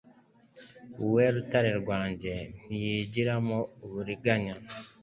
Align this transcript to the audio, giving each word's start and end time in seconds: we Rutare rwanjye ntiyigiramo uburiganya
we 1.13 1.23
Rutare 1.33 1.71
rwanjye 1.81 2.33
ntiyigiramo 2.65 3.57
uburiganya 3.85 4.55